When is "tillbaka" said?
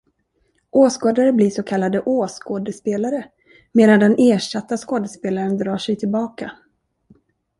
5.95-6.51